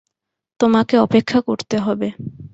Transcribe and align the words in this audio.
তোমাকে 0.59 0.95
অপেক্ষা 0.97 1.39
করতে 1.41 1.75
হবে। 1.79 2.07